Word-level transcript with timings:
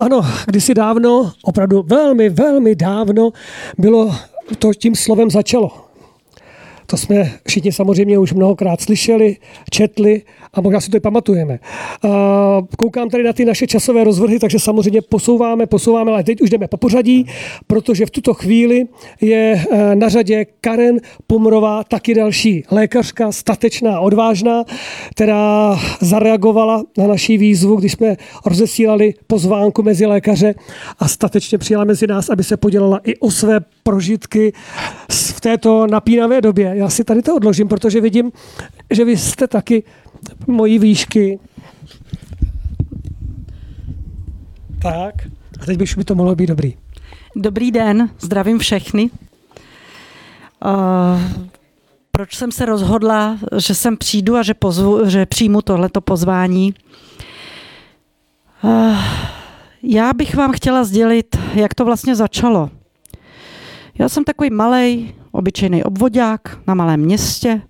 Ano, 0.00 0.20
kdysi 0.46 0.74
dávno, 0.74 1.32
opravdu 1.42 1.82
velmi, 1.82 2.28
velmi 2.28 2.74
dávno, 2.74 3.30
bylo 3.78 4.16
to 4.58 4.74
tím 4.74 4.94
slovem 4.94 5.30
začalo. 5.30 5.89
To 6.90 6.96
jsme 6.96 7.32
všichni 7.46 7.72
samozřejmě 7.72 8.18
už 8.18 8.32
mnohokrát 8.32 8.80
slyšeli, 8.80 9.36
četli 9.70 10.22
a 10.54 10.60
možná 10.60 10.80
si 10.80 10.90
to 10.90 10.96
i 10.96 11.00
pamatujeme. 11.00 11.58
Koukám 12.78 13.08
tady 13.08 13.24
na 13.24 13.32
ty 13.32 13.44
naše 13.44 13.66
časové 13.66 14.04
rozvrhy, 14.04 14.38
takže 14.38 14.58
samozřejmě 14.58 15.02
posouváme, 15.02 15.66
posouváme, 15.66 16.10
ale 16.12 16.24
teď 16.24 16.40
už 16.40 16.50
jdeme 16.50 16.68
po 16.68 16.76
pořadí, 16.76 17.26
protože 17.66 18.06
v 18.06 18.10
tuto 18.10 18.34
chvíli 18.34 18.86
je 19.20 19.64
eh, 19.70 19.96
na 19.96 20.08
řadě 20.08 20.46
Karen 20.60 21.00
Pumrová, 21.26 21.84
taky 21.84 22.14
další 22.14 22.64
lékařka, 22.70 23.32
statečná, 23.32 24.00
odvážná, 24.00 24.64
která 25.10 25.78
zareagovala 26.00 26.82
na 26.98 27.06
naší 27.06 27.38
výzvu, 27.38 27.76
když 27.76 27.92
jsme 27.92 28.16
rozesílali 28.46 29.14
pozvánku 29.26 29.82
mezi 29.82 30.06
lékaře 30.06 30.54
a 30.98 31.08
statečně 31.08 31.58
přijala 31.58 31.84
mezi 31.84 32.06
nás, 32.06 32.30
aby 32.30 32.44
se 32.44 32.56
podělala 32.56 33.00
i 33.04 33.16
o 33.16 33.30
své 33.30 33.60
prožitky 33.82 34.52
v 35.10 35.40
této 35.40 35.86
napínavé 35.86 36.40
době. 36.40 36.74
Já 36.80 36.88
si 36.90 37.04
tady 37.04 37.22
to 37.22 37.36
odložím, 37.36 37.68
protože 37.68 38.00
vidím, 38.00 38.32
že 38.90 39.04
vy 39.04 39.16
jste 39.16 39.48
taky 39.48 39.82
mojí 40.46 40.78
výšky. 40.78 41.38
Tak, 44.82 45.14
a 45.62 45.66
teď 45.66 45.96
by 45.96 46.04
to 46.04 46.14
mohlo 46.14 46.34
být 46.34 46.46
dobrý. 46.46 46.74
Dobrý 47.36 47.70
den, 47.70 48.10
zdravím 48.20 48.58
všechny. 48.58 49.10
Uh, 50.64 50.70
proč 52.10 52.36
jsem 52.36 52.52
se 52.52 52.64
rozhodla, 52.64 53.38
že 53.56 53.74
sem 53.74 53.96
přijdu 53.96 54.36
a 54.36 54.42
že, 54.42 54.54
pozvu, 54.54 55.10
že 55.10 55.26
přijmu 55.26 55.62
tohleto 55.62 56.00
pozvání? 56.00 56.74
Uh, 58.62 58.96
já 59.82 60.12
bych 60.12 60.34
vám 60.36 60.52
chtěla 60.52 60.84
sdělit, 60.84 61.38
jak 61.54 61.74
to 61.74 61.84
vlastně 61.84 62.16
začalo. 62.16 62.70
Já 64.00 64.08
jsem 64.08 64.24
takový 64.24 64.50
malý, 64.50 65.14
obyčejný 65.32 65.84
obvodák 65.84 66.58
na 66.66 66.74
malém 66.74 67.00
městě, 67.00 67.62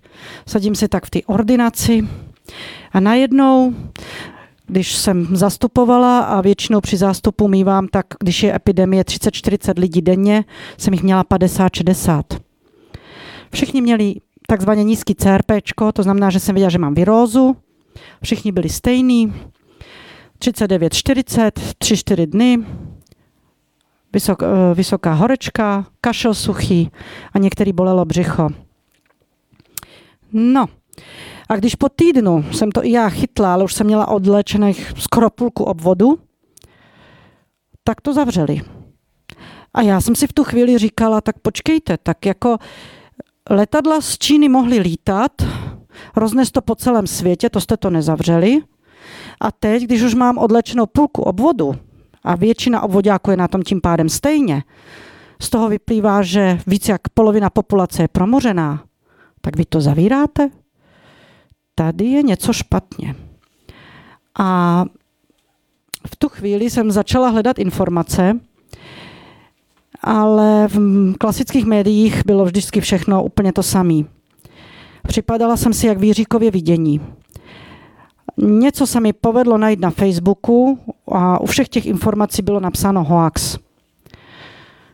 sadím 0.47 0.75
si 0.75 0.87
tak 0.87 1.05
v 1.05 1.09
té 1.09 1.19
ordinaci 1.25 2.07
a 2.91 2.99
najednou, 2.99 3.73
když 4.67 4.95
jsem 4.95 5.27
zastupovala 5.35 6.19
a 6.19 6.41
většinou 6.41 6.81
při 6.81 6.97
zástupu 6.97 7.47
mývám, 7.47 7.87
tak 7.87 8.05
když 8.19 8.43
je 8.43 8.55
epidemie 8.55 9.03
30-40 9.03 9.79
lidí 9.79 10.01
denně, 10.01 10.45
jsem 10.77 10.93
jich 10.93 11.03
měla 11.03 11.23
50-60. 11.23 12.23
Všichni 13.53 13.81
měli 13.81 14.15
takzvaně 14.47 14.83
nízký 14.83 15.15
CRP, 15.15 15.51
to 15.93 16.03
znamená, 16.03 16.29
že 16.29 16.39
jsem 16.39 16.55
věděla, 16.55 16.69
že 16.69 16.79
mám 16.79 16.93
virózu. 16.93 17.55
Všichni 18.23 18.51
byli 18.51 18.69
stejní. 18.69 19.33
39-40, 20.39 21.51
3-4 21.51 22.25
dny, 22.25 22.57
vysok, 24.13 24.43
eh, 24.43 24.47
vysoká 24.73 25.13
horečka, 25.13 25.85
kašel 26.01 26.33
suchý 26.33 26.91
a 27.33 27.39
některý 27.39 27.73
bolelo 27.73 28.05
břicho. 28.05 28.49
No, 30.33 30.65
a 31.49 31.55
když 31.55 31.75
po 31.75 31.89
týdnu 31.89 32.45
jsem 32.51 32.71
to 32.71 32.85
i 32.85 32.91
já 32.91 33.09
chytla, 33.09 33.53
ale 33.53 33.63
už 33.63 33.73
jsem 33.73 33.87
měla 33.87 34.07
odlečených 34.07 34.93
skoro 34.97 35.29
půlku 35.29 35.63
obvodu, 35.63 36.19
tak 37.83 38.01
to 38.01 38.13
zavřeli. 38.13 38.61
A 39.73 39.81
já 39.81 40.01
jsem 40.01 40.15
si 40.15 40.27
v 40.27 40.33
tu 40.33 40.43
chvíli 40.43 40.77
říkala, 40.77 41.21
tak 41.21 41.39
počkejte, 41.39 41.97
tak 41.97 42.25
jako 42.25 42.57
letadla 43.49 44.01
z 44.01 44.17
Číny 44.17 44.49
mohly 44.49 44.79
lítat, 44.79 45.31
roznes 46.15 46.51
to 46.51 46.61
po 46.61 46.75
celém 46.75 47.07
světě, 47.07 47.49
to 47.49 47.61
jste 47.61 47.77
to 47.77 47.89
nezavřeli. 47.89 48.61
A 49.41 49.51
teď, 49.51 49.83
když 49.83 50.01
už 50.01 50.13
mám 50.13 50.37
odlečenou 50.37 50.85
půlku 50.85 51.21
obvodu, 51.21 51.75
a 52.23 52.35
většina 52.35 52.81
obvodáků 52.81 53.31
je 53.31 53.37
na 53.37 53.47
tom 53.47 53.61
tím 53.61 53.81
pádem 53.81 54.09
stejně, 54.09 54.63
z 55.41 55.49
toho 55.49 55.69
vyplývá, 55.69 56.21
že 56.21 56.59
víc 56.67 56.89
jak 56.89 57.01
polovina 57.13 57.49
populace 57.49 58.03
je 58.03 58.07
promořená, 58.07 58.83
tak 59.41 59.57
vy 59.57 59.65
to 59.65 59.81
zavíráte? 59.81 60.49
Tady 61.75 62.05
je 62.05 62.23
něco 62.23 62.53
špatně. 62.53 63.15
A 64.39 64.85
v 66.07 66.15
tu 66.15 66.29
chvíli 66.29 66.69
jsem 66.69 66.91
začala 66.91 67.29
hledat 67.29 67.59
informace, 67.59 68.39
ale 70.01 70.67
v 70.67 71.13
klasických 71.17 71.65
médiích 71.65 72.25
bylo 72.25 72.45
vždycky 72.45 72.81
všechno 72.81 73.23
úplně 73.23 73.53
to 73.53 73.63
samé. 73.63 74.03
Připadala 75.07 75.57
jsem 75.57 75.73
si 75.73 75.87
jak 75.87 75.99
výříkově 75.99 76.51
vidění. 76.51 77.01
Něco 78.37 78.87
se 78.87 78.99
mi 78.99 79.13
povedlo 79.13 79.57
najít 79.57 79.79
na 79.79 79.89
Facebooku 79.89 80.79
a 81.07 81.41
u 81.41 81.45
všech 81.45 81.69
těch 81.69 81.85
informací 81.85 82.41
bylo 82.41 82.59
napsáno 82.59 83.03
hoax. 83.03 83.57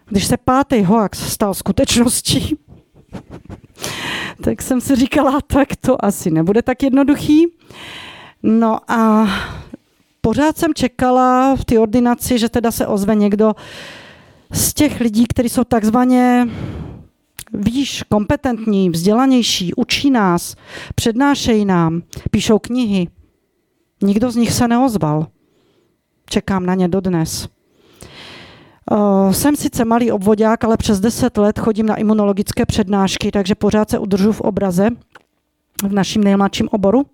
Když 0.10 0.26
se 0.26 0.38
pátý 0.38 0.84
hoax 0.84 1.34
stal 1.34 1.54
skutečností, 1.54 2.58
tak 4.44 4.62
jsem 4.62 4.82
si 4.82 4.96
říkala, 4.96 5.42
tak 5.48 5.76
to 5.76 6.06
asi 6.06 6.32
nebude 6.32 6.62
tak 6.62 6.84
jednoduchý. 6.84 7.46
No 8.44 8.92
a 8.92 9.28
pořád 10.22 10.58
jsem 10.58 10.74
čekala 10.74 11.56
v 11.56 11.66
té 11.66 11.80
ordinaci, 11.80 12.40
že 12.40 12.50
teda 12.50 12.72
se 12.72 12.88
ozve 12.88 13.16
někdo 13.16 13.54
z 14.52 14.74
těch 14.74 15.00
lidí, 15.00 15.26
kteří 15.28 15.50
jsou 15.50 15.64
takzvaně 15.64 16.48
víš, 17.54 18.04
kompetentní, 18.10 18.90
vzdělanější, 18.90 19.74
učí 19.74 20.12
nás, 20.12 20.56
přednášejí 20.96 21.66
nám, 21.66 22.02
píšou 22.32 22.60
knihy. 22.60 23.08
Nikdo 24.02 24.32
z 24.32 24.36
nich 24.36 24.54
se 24.54 24.68
neozval. 24.68 25.28
Čekám 26.30 26.66
na 26.66 26.76
ně 26.76 26.88
dodnes. 26.88 27.48
Uh, 28.92 29.32
jsem 29.32 29.56
sice 29.56 29.86
malý 29.86 30.12
obvodák, 30.12 30.64
ale 30.64 30.78
přes 30.78 31.00
10 31.00 31.38
let 31.38 31.60
chodím 31.60 31.86
na 31.86 31.96
imunologické 31.96 32.66
přednášky, 32.66 33.32
takže 33.32 33.56
pořád 33.56 33.90
se 33.90 34.00
udržu 34.00 34.32
v 34.32 34.42
obraze 34.42 34.90
v 35.84 35.94
našem 35.94 36.24
nejmladším 36.24 36.70
oboru. 36.72 37.06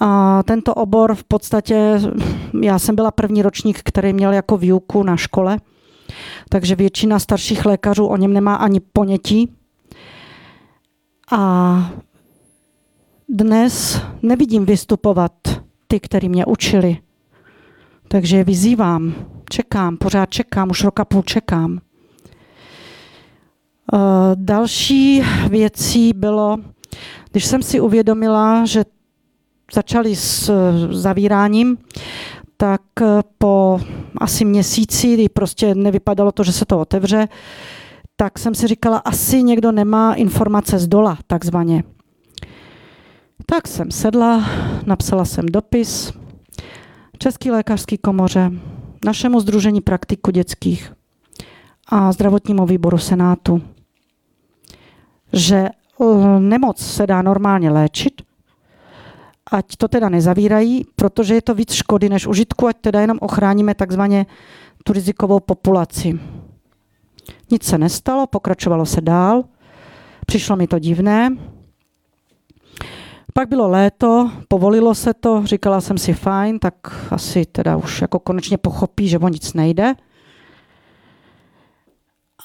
A 0.00 0.42
tento 0.42 0.74
obor 0.74 1.14
v 1.14 1.24
podstatě, 1.24 2.00
já 2.62 2.78
jsem 2.78 2.94
byla 2.94 3.10
první 3.10 3.42
ročník, 3.42 3.80
který 3.84 4.12
měl 4.12 4.32
jako 4.32 4.56
výuku 4.56 5.02
na 5.02 5.16
škole, 5.16 5.58
takže 6.48 6.74
většina 6.74 7.18
starších 7.18 7.66
lékařů 7.66 8.06
o 8.06 8.16
něm 8.16 8.32
nemá 8.32 8.54
ani 8.54 8.80
ponětí. 8.80 9.52
A 11.32 11.92
dnes 13.28 14.02
nevidím 14.22 14.64
vystupovat 14.64 15.32
ty, 15.90 16.00
který 16.00 16.28
mě 16.28 16.46
učili. 16.46 16.98
Takže 18.08 18.36
je 18.36 18.44
vyzývám, 18.44 19.14
čekám, 19.50 19.96
pořád 19.96 20.30
čekám, 20.30 20.70
už 20.70 20.84
roka 20.84 21.04
půl 21.04 21.22
čekám. 21.22 21.78
Eh, 23.94 23.98
další 24.34 25.22
věcí 25.48 26.12
bylo, 26.12 26.56
když 27.32 27.44
jsem 27.44 27.62
si 27.62 27.80
uvědomila, 27.80 28.64
že 28.64 28.84
začali 29.74 30.16
s 30.16 30.52
zavíráním, 30.90 31.78
tak 32.56 32.82
eh, 33.02 33.06
po 33.38 33.80
asi 34.18 34.44
měsíci, 34.44 35.14
kdy 35.14 35.28
prostě 35.28 35.74
nevypadalo 35.74 36.32
to, 36.32 36.44
že 36.44 36.52
se 36.52 36.64
to 36.64 36.80
otevře, 36.80 37.28
tak 38.16 38.38
jsem 38.38 38.54
si 38.54 38.66
říkala, 38.66 38.98
asi 38.98 39.42
někdo 39.42 39.72
nemá 39.72 40.14
informace 40.14 40.78
z 40.78 40.88
dola, 40.88 41.18
takzvaně. 41.26 41.84
Tak 43.46 43.68
jsem 43.68 43.90
sedla, 43.90 44.44
napsala 44.86 45.24
jsem 45.24 45.46
dopis 45.46 46.12
České 47.18 47.52
lékařské 47.52 47.96
komoře, 47.96 48.50
našemu 49.04 49.40
združení 49.40 49.80
praktiku 49.80 50.30
dětských 50.30 50.92
a 51.86 52.12
zdravotnímu 52.12 52.66
výboru 52.66 52.98
Senátu, 52.98 53.62
že 55.32 55.56
eh, 55.56 56.04
nemoc 56.40 56.78
se 56.78 57.06
dá 57.06 57.22
normálně 57.22 57.70
léčit, 57.70 58.22
ať 59.52 59.76
to 59.76 59.88
teda 59.88 60.08
nezavírají, 60.08 60.84
protože 60.96 61.34
je 61.34 61.42
to 61.42 61.54
víc 61.54 61.72
škody 61.72 62.08
než 62.08 62.26
užitku, 62.26 62.66
ať 62.66 62.76
teda 62.80 63.00
jenom 63.00 63.18
ochráníme 63.20 63.74
takzvaně 63.74 64.26
tu 64.84 64.92
rizikovou 64.92 65.40
populaci. 65.40 66.20
Nic 67.50 67.64
se 67.64 67.78
nestalo, 67.78 68.26
pokračovalo 68.26 68.86
se 68.86 69.00
dál. 69.00 69.44
Přišlo 70.26 70.56
mi 70.56 70.66
to 70.66 70.78
divné, 70.78 71.36
pak 73.34 73.48
bylo 73.48 73.68
léto, 73.68 74.30
povolilo 74.48 74.94
se 74.94 75.14
to, 75.14 75.46
říkala 75.46 75.80
jsem 75.80 75.98
si 75.98 76.12
fajn, 76.12 76.58
tak 76.58 76.74
asi 77.10 77.44
teda 77.46 77.76
už 77.76 78.00
jako 78.00 78.18
konečně 78.18 78.58
pochopí, 78.58 79.08
že 79.08 79.18
o 79.18 79.28
nic 79.28 79.54
nejde. 79.54 79.94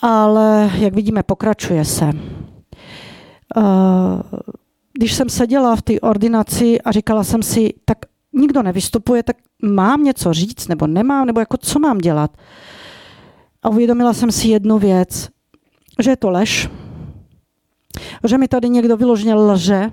Ale 0.01 0.71
jak 0.77 0.93
vidíme, 0.93 1.23
pokračuje 1.23 1.85
se. 1.85 2.09
Eh, 3.57 3.61
když 4.93 5.13
jsem 5.13 5.29
seděla 5.29 5.75
v 5.75 5.81
té 5.81 5.99
ordinaci 5.99 6.81
a 6.81 6.91
říkala 6.91 7.23
jsem 7.23 7.43
si, 7.43 7.73
tak 7.85 7.97
nikdo 8.33 8.63
nevystupuje, 8.63 9.23
tak 9.23 9.37
mám 9.63 10.03
něco 10.03 10.33
říct, 10.33 10.67
nebo 10.67 10.87
nemám, 10.87 11.25
nebo 11.25 11.39
jako 11.39 11.57
co 11.57 11.79
mám 11.79 11.97
dělat. 11.97 12.37
A 13.63 13.69
uvědomila 13.69 14.13
jsem 14.13 14.31
si 14.31 14.47
jednu 14.47 14.79
věc, 14.79 15.29
že 15.99 16.11
je 16.11 16.17
to 16.17 16.29
lež, 16.29 16.69
že 18.27 18.37
mi 18.37 18.47
tady 18.47 18.69
někdo 18.69 18.97
vyloženě 18.97 19.35
lže, 19.35 19.91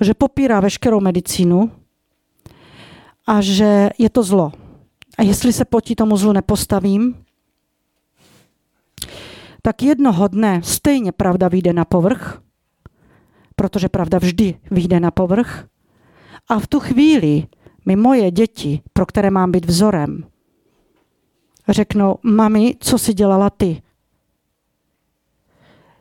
že 0.00 0.14
popírá 0.14 0.60
veškerou 0.60 1.00
medicínu 1.00 1.70
a 3.26 3.40
že 3.40 3.90
je 3.98 4.10
to 4.10 4.22
zlo. 4.22 4.52
A 5.18 5.22
jestli 5.22 5.52
se 5.52 5.64
proti 5.64 5.94
tomu 5.94 6.16
zlu 6.16 6.32
nepostavím, 6.32 7.24
tak 9.62 9.82
jednoho 9.82 10.28
dne 10.28 10.60
stejně 10.64 11.12
pravda 11.12 11.48
vyjde 11.48 11.72
na 11.72 11.84
povrch, 11.84 12.42
protože 13.56 13.88
pravda 13.88 14.18
vždy 14.18 14.54
vyjde 14.70 15.00
na 15.00 15.10
povrch. 15.10 15.66
A 16.48 16.58
v 16.58 16.66
tu 16.66 16.80
chvíli 16.80 17.46
mi 17.86 17.96
moje 17.96 18.30
děti, 18.30 18.80
pro 18.92 19.06
které 19.06 19.30
mám 19.30 19.52
být 19.52 19.66
vzorem, 19.66 20.24
řeknou, 21.68 22.18
mami, 22.22 22.74
co 22.80 22.98
si 22.98 23.14
dělala 23.14 23.50
ty? 23.50 23.82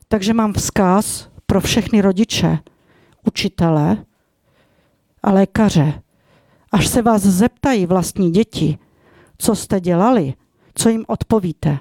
Takže 0.07 0.33
mám 0.33 0.53
vzkaz 0.53 1.29
pro 1.45 1.61
všechny 1.61 2.01
rodiče, 2.01 2.59
učitele 3.27 4.05
a 5.23 5.31
lékaře. 5.31 6.01
Až 6.71 6.87
se 6.87 7.01
vás 7.01 7.21
zeptají 7.21 7.85
vlastní 7.85 8.31
děti, 8.31 8.77
co 9.37 9.55
jste 9.55 9.79
dělali, 9.79 10.33
co 10.75 10.89
jim 10.89 11.05
odpovíte. 11.07 11.77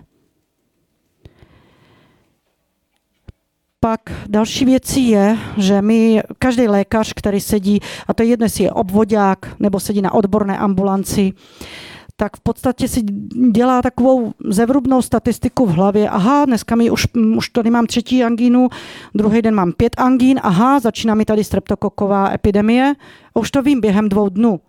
Pak 3.80 4.00
další 4.26 4.64
věcí 4.64 5.08
je, 5.08 5.38
že 5.56 5.82
my, 5.82 6.22
každý 6.38 6.68
lékař, 6.68 7.12
který 7.16 7.40
sedí, 7.40 7.80
a 8.06 8.14
to 8.14 8.22
je 8.22 8.28
jedno, 8.28 8.46
jestli 8.46 8.64
je 8.64 8.72
obvodák 8.72 9.60
nebo 9.60 9.80
sedí 9.80 10.02
na 10.02 10.14
odborné 10.14 10.58
ambulanci, 10.58 11.32
tak 12.16 12.36
v 12.36 12.40
podstatě 12.40 12.88
si 12.88 13.02
dělá 13.50 13.82
takovou 13.82 14.32
zevrubnou 14.48 15.02
statistiku 15.02 15.66
v 15.66 15.70
hlavě. 15.70 16.08
Aha, 16.08 16.44
dneska 16.44 16.76
mi 16.76 16.90
už, 16.90 17.06
už 17.36 17.48
tady 17.48 17.70
mám 17.70 17.86
třetí 17.86 18.24
angínu, 18.24 18.68
druhý 19.14 19.42
den 19.42 19.54
mám 19.54 19.72
pět 19.72 19.94
angín, 19.98 20.40
aha, 20.42 20.80
začíná 20.80 21.14
mi 21.14 21.24
tady 21.24 21.44
streptokoková 21.44 22.32
epidemie, 22.32 22.94
a 23.34 23.40
už 23.40 23.50
to 23.50 23.62
vím 23.62 23.80
během 23.80 24.08
dvou 24.08 24.28
dnů. 24.28 24.60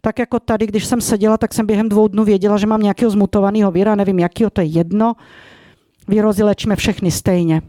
Tak 0.00 0.18
jako 0.18 0.40
tady, 0.40 0.66
když 0.66 0.84
jsem 0.84 1.00
seděla, 1.00 1.36
tak 1.36 1.54
jsem 1.54 1.66
během 1.66 1.88
dvou 1.88 2.08
dnů 2.08 2.24
věděla, 2.24 2.56
že 2.56 2.66
mám 2.66 2.82
nějakého 2.82 3.10
zmutovaného 3.10 3.70
víra, 3.70 3.94
nevím 3.94 4.18
jakýho, 4.18 4.50
to 4.50 4.60
je 4.60 4.66
jedno. 4.66 5.14
Výrozy 6.08 6.42
léčíme 6.42 6.76
všechny 6.76 7.10
stejně. 7.10 7.62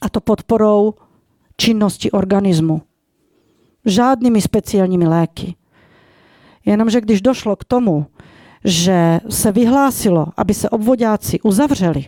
A 0.00 0.08
to 0.08 0.20
podporou 0.20 0.94
činnosti 1.56 2.10
organismu. 2.10 2.82
Žádnými 3.84 4.40
speciálními 4.40 5.08
léky. 5.08 5.54
Jenomže 6.70 7.00
když 7.00 7.22
došlo 7.22 7.56
k 7.56 7.64
tomu, 7.64 8.06
že 8.64 9.20
se 9.28 9.52
vyhlásilo, 9.52 10.26
aby 10.36 10.54
se 10.54 10.70
obvodáci 10.70 11.40
uzavřeli, 11.40 12.04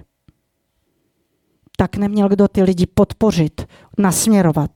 tak 1.77 1.97
neměl 1.97 2.29
kdo 2.29 2.49
ty 2.49 2.63
lidi 2.63 2.87
podpořit, 2.87 3.67
nasměrovat 3.99 4.71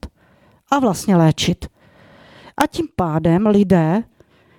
a 0.71 0.79
vlastně 0.79 1.15
léčit. 1.15 1.67
A 2.57 2.67
tím 2.67 2.87
pádem 2.95 3.47
lidé, 3.47 4.03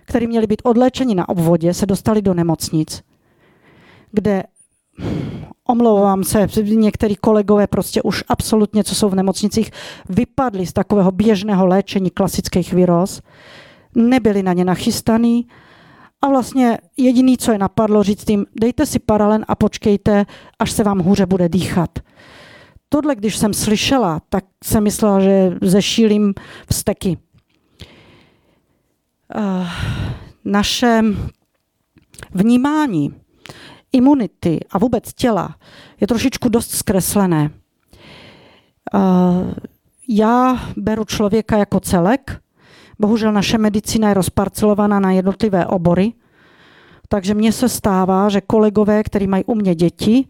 kteří 0.04 0.26
měli 0.26 0.46
být 0.46 0.62
odléčeni 0.64 1.14
na 1.14 1.28
obvodě, 1.28 1.74
se 1.74 1.86
dostali 1.86 2.22
do 2.22 2.34
nemocnic, 2.34 3.02
kde 4.12 4.42
omlouvám 5.64 6.24
se, 6.24 6.46
některý 6.62 7.16
kolegové 7.16 7.66
prostě 7.66 8.02
už 8.02 8.24
absolutně, 8.28 8.84
co 8.84 8.94
jsou 8.94 9.08
v 9.08 9.14
nemocnicích, 9.14 9.70
vypadli 10.08 10.66
z 10.66 10.72
takového 10.72 11.12
běžného 11.12 11.66
léčení 11.66 12.10
klasických 12.10 12.72
viróz, 12.72 13.22
nebyli 13.98 14.42
na 14.42 14.52
ně 14.52 14.64
nachystaný 14.64 15.46
a 16.22 16.28
vlastně 16.28 16.78
jediný, 16.96 17.38
co 17.38 17.52
je 17.52 17.58
napadlo, 17.58 18.02
říct 18.02 18.30
jim, 18.30 18.46
dejte 18.60 18.86
si 18.86 18.98
paralen 18.98 19.44
a 19.48 19.54
počkejte, 19.54 20.26
až 20.58 20.70
se 20.70 20.84
vám 20.84 20.98
hůře 20.98 21.26
bude 21.26 21.48
dýchat. 21.48 21.98
Tohle, 22.88 23.16
když 23.16 23.36
jsem 23.36 23.54
slyšela, 23.54 24.20
tak 24.28 24.44
jsem 24.64 24.84
myslela, 24.84 25.20
že 25.20 25.50
zešílím 25.62 26.34
vzteky. 26.70 27.18
Uh, 29.36 29.68
naše 30.44 31.02
vnímání 32.34 33.14
imunity 33.92 34.60
a 34.70 34.78
vůbec 34.78 35.12
těla 35.14 35.56
je 36.00 36.06
trošičku 36.06 36.48
dost 36.48 36.70
zkreslené. 36.70 37.50
Uh, 38.94 39.52
já 40.08 40.62
beru 40.76 41.04
člověka 41.04 41.58
jako 41.58 41.80
celek, 41.80 42.40
Bohužel 43.00 43.32
naše 43.32 43.58
medicína 43.58 44.08
je 44.08 44.14
rozparcelovaná 44.14 45.00
na 45.00 45.10
jednotlivé 45.12 45.66
obory, 45.66 46.12
takže 47.08 47.34
mně 47.34 47.52
se 47.52 47.68
stává, 47.68 48.28
že 48.28 48.40
kolegové, 48.40 49.02
kteří 49.02 49.26
mají 49.26 49.44
u 49.44 49.54
mě 49.54 49.74
děti 49.74 50.24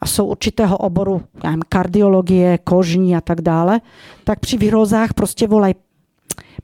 a 0.00 0.06
jsou 0.06 0.26
určitého 0.26 0.76
oboru, 0.76 1.22
já 1.44 1.50
nevím, 1.50 1.62
kardiologie, 1.68 2.58
kožní 2.58 3.16
a 3.16 3.20
tak 3.20 3.40
dále, 3.40 3.80
tak 4.24 4.40
při 4.40 4.56
výrozách 4.58 5.14
prostě 5.14 5.46
volají, 5.46 5.74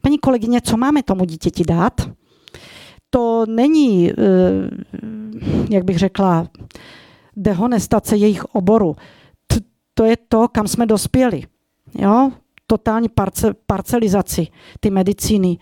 paní 0.00 0.18
kolegyně, 0.18 0.60
co 0.60 0.76
máme 0.76 1.02
tomu 1.02 1.24
dítěti 1.24 1.64
dát? 1.64 2.10
To 3.10 3.44
není, 3.48 4.10
eh, 4.10 4.14
jak 5.70 5.84
bych 5.84 5.98
řekla, 5.98 6.48
dehonestace 7.36 8.16
jejich 8.16 8.44
oboru. 8.44 8.96
To 9.94 10.04
je 10.04 10.16
to, 10.28 10.48
kam 10.48 10.68
jsme 10.68 10.86
dospěli. 10.86 11.42
Jo? 11.98 12.32
Totální 12.68 13.08
parce, 13.08 13.54
parcelizaci 13.66 14.46
ty 14.80 14.90
medicíny. 14.90 15.58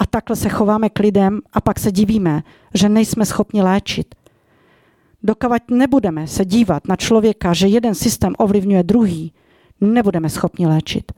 A 0.00 0.06
takhle 0.06 0.36
se 0.36 0.48
chováme 0.48 0.90
k 0.90 0.98
lidem 0.98 1.40
a 1.52 1.60
pak 1.60 1.78
se 1.78 1.92
divíme, 1.92 2.42
že 2.74 2.88
nejsme 2.88 3.26
schopni 3.26 3.62
léčit. 3.62 4.14
Dokavať 5.22 5.62
nebudeme 5.70 6.26
se 6.26 6.44
dívat 6.44 6.88
na 6.88 6.96
člověka, 6.96 7.54
že 7.54 7.66
jeden 7.66 7.94
systém 7.94 8.34
ovlivňuje 8.38 8.82
druhý, 8.82 9.32
nebudeme 9.80 10.28
schopni 10.28 10.66
léčit. 10.66 11.12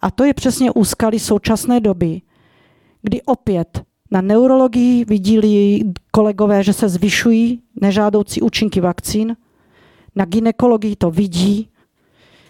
A 0.00 0.10
to 0.10 0.24
je 0.24 0.34
přesně 0.34 0.70
úskalí 0.70 1.18
současné 1.18 1.80
doby, 1.80 2.22
kdy 3.02 3.22
opět 3.22 3.82
na 4.10 4.20
neurologii 4.20 5.04
vidí 5.04 5.84
kolegové, 6.10 6.62
že 6.62 6.72
se 6.72 6.88
zvyšují 6.88 7.62
nežádoucí 7.80 8.42
účinky 8.42 8.80
vakcín, 8.80 9.36
na 10.16 10.24
ginekologii 10.24 10.96
to 10.96 11.10
vidí, 11.10 11.68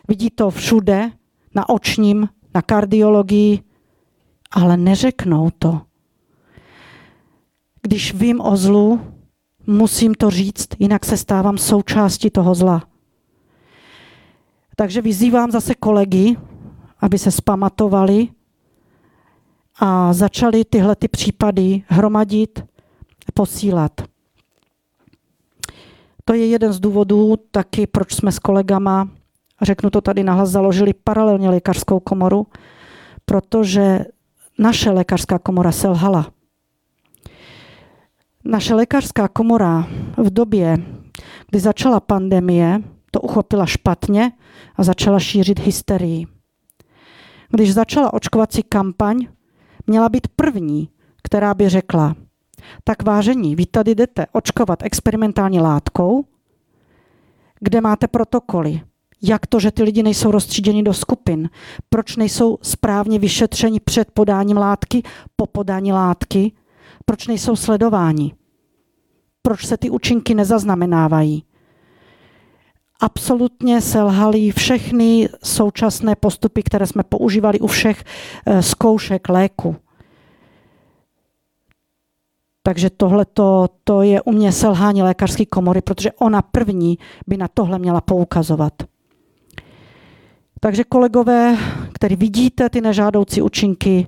vidí 0.09 0.31
to 0.31 0.51
všude, 0.51 1.11
na 1.55 1.69
očním, 1.69 2.29
na 2.55 2.63
kardiologii, 2.63 3.63
ale 4.51 4.77
neřeknou 4.77 5.51
to. 5.59 5.81
Když 7.83 8.15
vím 8.15 8.41
o 8.41 8.57
zlu, 8.57 9.01
musím 9.67 10.15
to 10.15 10.31
říct, 10.31 10.69
jinak 10.79 11.05
se 11.05 11.17
stávám 11.17 11.59
součástí 11.59 12.31
toho 12.31 12.55
zla. 12.55 12.83
Takže 14.77 15.03
vyzývám 15.03 15.51
zase 15.51 15.75
kolegy, 15.75 16.37
aby 17.01 17.19
se 17.19 17.31
spamatovali 17.31 18.29
a 19.79 20.13
začali 20.13 20.65
tyhle 20.65 20.97
ty 20.97 21.09
případy 21.09 21.83
hromadit, 21.89 22.65
posílat. 23.35 23.93
To 26.25 26.35
je 26.35 26.47
jeden 26.47 26.73
z 26.73 26.81
důvodů 26.81 27.37
taky, 27.51 27.87
proč 27.87 28.15
jsme 28.15 28.33
s 28.33 28.39
kolegama 28.39 29.09
řeknu 29.65 29.91
to 29.91 30.01
tady 30.01 30.23
nahlas, 30.23 30.51
založili 30.51 30.93
paralelně 31.05 31.51
lékařskou 31.51 32.01
komoru, 32.01 32.47
protože 33.25 34.05
naše 34.59 34.91
lékařská 34.91 35.39
komora 35.39 35.73
selhala. 35.73 36.31
Naše 38.45 38.75
lékařská 38.75 39.29
komora 39.29 39.87
v 40.17 40.31
době, 40.31 40.77
kdy 41.51 41.61
začala 41.61 42.01
pandemie, 42.01 42.81
to 43.11 43.21
uchopila 43.21 43.67
špatně 43.67 44.33
a 44.77 44.83
začala 44.83 45.21
šířit 45.21 45.61
hysterii. 45.61 46.27
Když 47.49 47.75
začala 47.75 48.13
očkovací 48.13 48.63
kampaň, 48.63 49.27
měla 49.87 50.09
být 50.09 50.29
první, 50.37 50.89
která 51.23 51.55
by 51.55 51.69
řekla, 51.69 52.15
tak 52.85 53.03
vážení, 53.03 53.57
vy 53.57 53.67
tady 53.67 53.95
jdete 53.95 54.27
očkovat 54.33 54.83
experimentální 54.83 55.61
látkou, 55.61 56.25
kde 57.61 57.81
máte 57.81 58.09
protokoly, 58.09 58.81
jak 59.25 59.47
to, 59.47 59.61
že 59.61 59.71
ty 59.71 59.83
lidi 59.83 60.03
nejsou 60.03 60.31
rozstříděni 60.31 60.83
do 60.83 60.93
skupin? 60.95 61.51
Proč 61.89 62.17
nejsou 62.17 62.59
správně 62.63 63.19
vyšetřeni 63.19 63.81
před 63.81 64.11
podáním 64.11 64.57
látky, 64.57 65.03
po 65.37 65.47
podání 65.47 65.93
látky? 65.93 66.53
Proč 67.05 67.27
nejsou 67.27 67.57
sledováni? 67.57 68.35
Proč 69.43 69.67
se 69.67 69.77
ty 69.77 69.91
účinky 69.91 70.35
nezaznamenávají? 70.35 71.45
Absolutně 73.01 73.81
selhaly 73.81 74.51
všechny 74.51 75.29
současné 75.45 76.17
postupy, 76.17 76.63
které 76.63 76.87
jsme 76.87 77.03
používali 77.03 77.61
u 77.61 77.67
všech 77.67 78.05
eh, 78.47 78.63
zkoušek 78.63 79.29
léku. 79.29 79.77
Takže 82.63 82.91
tohle 82.91 83.27
to 83.85 84.03
je 84.03 84.23
u 84.23 84.33
mě 84.33 84.53
selhání 84.53 85.03
lékařské 85.03 85.47
komory, 85.47 85.83
protože 85.83 86.13
ona 86.13 86.43
první 86.43 86.99
by 87.27 87.37
na 87.37 87.49
tohle 87.49 87.79
měla 87.79 88.01
poukazovat. 88.01 88.73
Takže 90.65 90.85
kolegové, 90.85 91.57
který 91.93 92.17
vidíte 92.17 92.71
ty 92.71 92.81
nežádoucí 92.81 93.43
účinky, 93.43 94.07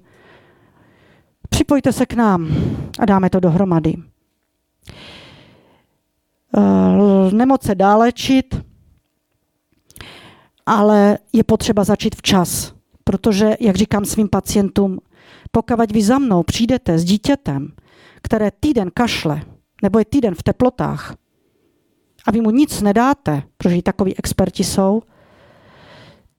připojte 1.49 1.93
se 1.93 2.07
k 2.07 2.13
nám 2.13 2.49
a 2.99 3.05
dáme 3.05 3.31
to 3.31 3.41
dohromady. 3.41 3.95
Eh, 6.57 7.31
nemoc 7.35 7.63
se 7.63 7.75
dá 7.75 7.97
léčit, 7.97 8.63
ale 10.67 11.19
je 11.33 11.45
potřeba 11.45 11.85
začít 11.85 12.17
včas, 12.17 12.75
protože, 13.05 13.57
jak 13.61 13.77
říkám 13.77 14.05
svým 14.05 14.29
pacientům, 14.29 14.99
pokud 15.51 15.93
vy 15.93 16.03
za 16.03 16.19
mnou 16.19 16.43
přijdete 16.43 16.99
s 16.99 17.05
dítětem, 17.05 17.73
které 18.23 18.51
týden 18.51 18.91
kašle 18.95 19.43
nebo 19.83 19.99
je 19.99 20.05
týden 20.05 20.35
v 20.35 20.43
teplotách 20.43 21.15
a 22.27 22.31
vy 22.31 22.41
mu 22.41 22.51
nic 22.51 22.81
nedáte, 22.81 23.43
protože 23.59 23.83
takový 23.83 24.17
experti 24.19 24.65
jsou, 24.65 25.03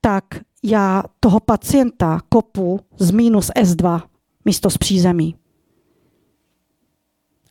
tak 0.08 0.26
já 0.64 1.04
toho 1.20 1.40
pacienta 1.40 2.22
kopu 2.30 2.80
z 2.98 3.12
minus 3.12 3.52
S2 3.52 4.02
místo 4.46 4.70
z 4.70 4.78
přízemí. 4.78 5.36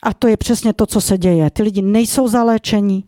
A 0.03 0.13
to 0.13 0.27
je 0.27 0.37
přesně 0.37 0.73
to, 0.73 0.85
co 0.85 1.01
se 1.01 1.17
děje. 1.17 1.49
Ty 1.49 1.63
lidi 1.63 1.81
nejsou 1.81 2.27
zaléčení 2.27 3.05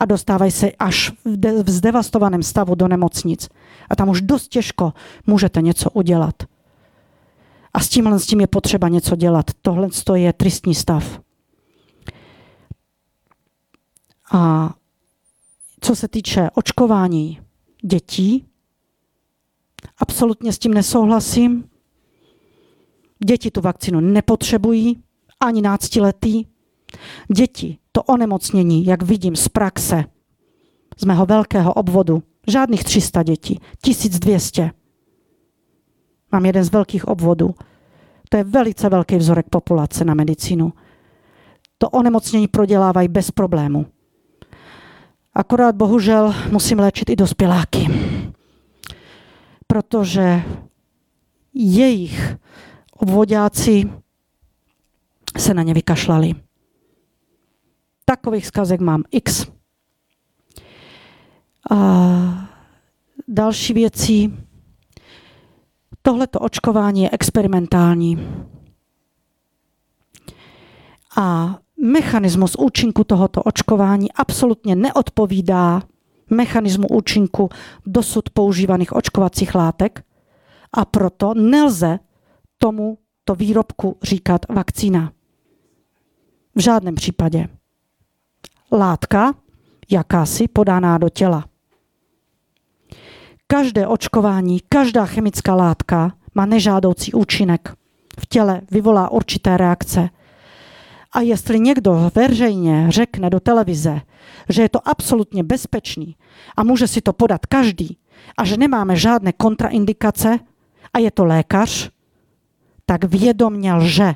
a 0.00 0.04
dostávají 0.04 0.50
se 0.50 0.72
až 0.72 1.10
v, 1.24 1.36
de- 1.36 1.62
v 1.62 1.70
zdevastovaném 1.70 2.42
stavu 2.42 2.74
do 2.74 2.88
nemocnic. 2.88 3.48
A 3.90 3.96
tam 3.96 4.08
už 4.08 4.20
dost 4.20 4.48
těžko 4.48 4.92
můžete 5.26 5.62
něco 5.62 5.90
udělat. 5.90 6.34
A 7.74 7.80
s 7.80 7.88
tímhle 7.88 8.20
s 8.20 8.26
tím 8.26 8.40
je 8.40 8.46
potřeba 8.46 8.88
něco 8.88 9.16
dělat. 9.16 9.50
Tohle 9.62 9.88
je 10.14 10.32
tristní 10.32 10.74
stav. 10.74 11.20
A 14.32 14.74
co 15.80 15.96
se 15.96 16.08
týče 16.08 16.50
očkování 16.54 17.40
dětí, 17.84 18.51
absolutně 19.98 20.52
s 20.52 20.58
tím 20.58 20.74
nesouhlasím. 20.74 21.64
Děti 23.26 23.50
tu 23.50 23.60
vakcínu 23.60 24.00
nepotřebují, 24.00 25.02
ani 25.40 25.62
náctiletý. 25.62 26.44
Děti 27.36 27.78
to 27.92 28.02
onemocnění, 28.02 28.84
jak 28.86 29.02
vidím 29.02 29.36
z 29.36 29.48
praxe, 29.48 30.04
z 30.98 31.04
mého 31.04 31.26
velkého 31.26 31.72
obvodu, 31.72 32.22
žádných 32.48 32.84
300 32.84 33.22
dětí, 33.22 33.60
1200. 33.82 34.70
Mám 36.32 36.46
jeden 36.46 36.64
z 36.64 36.72
velkých 36.72 37.08
obvodů. 37.08 37.54
To 38.28 38.36
je 38.36 38.44
velice 38.44 38.88
velký 38.88 39.16
vzorek 39.16 39.46
populace 39.50 40.04
na 40.04 40.14
medicínu. 40.14 40.72
To 41.78 41.90
onemocnění 41.90 42.48
prodělávají 42.48 43.08
bez 43.08 43.30
problému. 43.30 43.86
Akorát 45.34 45.74
bohužel 45.74 46.34
musím 46.50 46.78
léčit 46.78 47.10
i 47.10 47.16
dospěláky, 47.16 47.88
protože 49.72 50.42
jejich 51.54 52.36
obvodáci 52.92 53.92
se 55.38 55.54
na 55.54 55.62
ně 55.62 55.74
vykašlali. 55.74 56.34
Takových 58.04 58.46
zkazek 58.46 58.80
mám 58.80 59.02
x. 59.10 59.46
A 61.70 61.78
další 63.28 63.72
věcí. 63.72 64.36
Tohleto 66.02 66.38
očkování 66.38 67.02
je 67.02 67.10
experimentální. 67.10 68.28
A 71.16 71.58
mechanismus 71.82 72.56
účinku 72.58 73.04
tohoto 73.04 73.42
očkování 73.42 74.12
absolutně 74.12 74.76
neodpovídá 74.76 75.82
mechanismu 76.32 76.88
účinku 76.88 77.50
dosud 77.86 78.30
používaných 78.30 78.92
očkovacích 78.92 79.54
látek 79.54 80.04
a 80.72 80.84
proto 80.84 81.34
nelze 81.34 81.98
tomuto 82.58 83.34
výrobku 83.36 83.98
říkat 84.02 84.40
vakcína. 84.48 85.12
V 86.54 86.60
žádném 86.60 86.94
případě. 86.94 87.48
Látka, 88.72 89.34
jakási 89.90 90.48
podaná 90.48 90.98
do 90.98 91.08
těla. 91.08 91.44
Každé 93.46 93.86
očkování, 93.86 94.60
každá 94.68 95.06
chemická 95.06 95.54
látka 95.54 96.12
má 96.34 96.46
nežádoucí 96.46 97.12
účinek. 97.12 97.74
V 98.20 98.26
těle 98.26 98.60
vyvolá 98.70 99.08
určité 99.08 99.56
reakce– 99.56 100.10
a 101.12 101.20
jestli 101.20 101.60
někdo 101.60 102.10
veřejně 102.14 102.86
řekne 102.88 103.30
do 103.30 103.40
televize, 103.40 104.00
že 104.48 104.62
je 104.62 104.68
to 104.68 104.88
absolutně 104.88 105.42
bezpečný 105.42 106.16
a 106.56 106.64
může 106.64 106.88
si 106.88 107.00
to 107.00 107.12
podat 107.12 107.46
každý 107.46 107.98
a 108.36 108.44
že 108.44 108.56
nemáme 108.56 108.96
žádné 108.96 109.32
kontraindikace 109.32 110.38
a 110.94 110.98
je 110.98 111.10
to 111.10 111.24
lékař, 111.24 111.90
tak 112.86 113.04
vědomně 113.04 113.74
lže. 113.74 114.14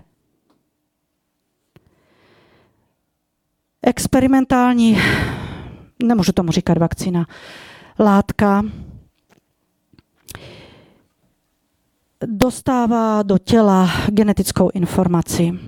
Experimentální, 3.82 4.98
nemůžu 6.02 6.32
tomu 6.32 6.52
říkat 6.52 6.78
vakcína, 6.78 7.26
látka 7.98 8.64
dostává 12.26 13.22
do 13.22 13.38
těla 13.38 13.90
genetickou 14.08 14.70
informaci 14.74 15.58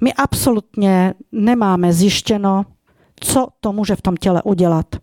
my 0.00 0.14
absolutně 0.14 1.14
nemáme 1.32 1.92
zjištěno, 1.92 2.66
co 3.20 3.48
to 3.60 3.72
může 3.72 3.96
v 3.96 4.02
tom 4.02 4.16
těle 4.16 4.42
udělat. 4.42 4.96